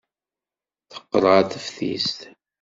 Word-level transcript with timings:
Teqqel 0.91 1.23
ɣer 1.31 1.43
teftist. 1.51 2.19